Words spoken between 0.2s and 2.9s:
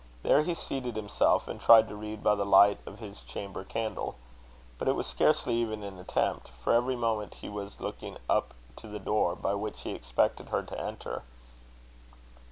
There he seated himself, and tried to read by the light